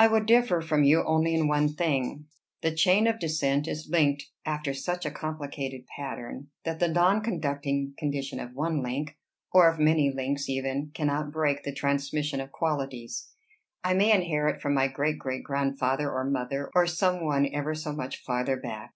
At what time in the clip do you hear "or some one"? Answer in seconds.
16.74-17.46